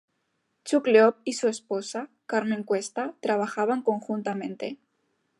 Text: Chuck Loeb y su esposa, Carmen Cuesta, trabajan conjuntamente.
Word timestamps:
Chuck 0.65 0.87
Loeb 0.87 1.17
y 1.25 1.33
su 1.33 1.47
esposa, 1.47 2.09
Carmen 2.25 2.63
Cuesta, 2.63 3.13
trabajan 3.21 3.83
conjuntamente. 3.83 4.79